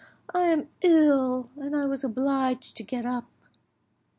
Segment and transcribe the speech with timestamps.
[0.33, 3.25] I am ill, and I was obliged to get up."